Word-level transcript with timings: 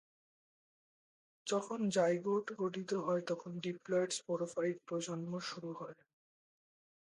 যখন 1.47 1.79
জাইগোট 1.89 2.45
গঠিত 2.59 2.91
হয় 3.05 3.23
তখন 3.27 3.51
ডিপ্লয়েড 3.59 4.09
স্পোরোফাইট 4.11 4.77
প্রজন্ম 4.87 5.31
শুরু 5.49 5.71
হয়। 5.73 5.97